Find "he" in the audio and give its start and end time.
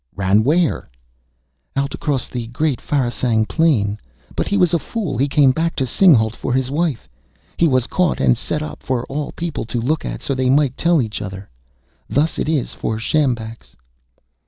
4.47-4.57, 5.19-5.27, 7.55-7.67